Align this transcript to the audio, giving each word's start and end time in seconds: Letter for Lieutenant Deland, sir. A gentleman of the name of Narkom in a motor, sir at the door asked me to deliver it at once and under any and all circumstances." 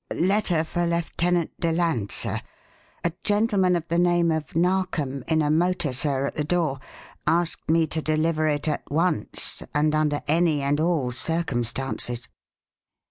Letter 0.15 0.63
for 0.63 0.87
Lieutenant 0.87 1.51
Deland, 1.59 2.11
sir. 2.11 2.41
A 3.03 3.11
gentleman 3.23 3.75
of 3.75 3.87
the 3.89 3.99
name 3.99 4.31
of 4.31 4.55
Narkom 4.55 5.23
in 5.27 5.43
a 5.43 5.51
motor, 5.51 5.93
sir 5.93 6.25
at 6.25 6.33
the 6.33 6.43
door 6.43 6.79
asked 7.27 7.69
me 7.69 7.85
to 7.85 8.01
deliver 8.01 8.47
it 8.47 8.67
at 8.67 8.81
once 8.89 9.61
and 9.75 9.93
under 9.93 10.23
any 10.27 10.63
and 10.63 10.79
all 10.81 11.11
circumstances." 11.11 12.29